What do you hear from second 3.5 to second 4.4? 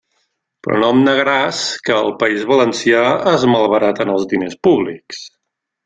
malbaraten els